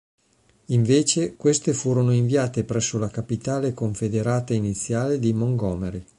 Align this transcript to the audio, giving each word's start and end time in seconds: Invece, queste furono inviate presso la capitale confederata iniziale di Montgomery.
Invece, 0.69 1.35
queste 1.35 1.73
furono 1.75 2.11
inviate 2.11 2.63
presso 2.63 2.97
la 2.97 3.07
capitale 3.11 3.75
confederata 3.75 4.51
iniziale 4.55 5.19
di 5.19 5.31
Montgomery. 5.31 6.03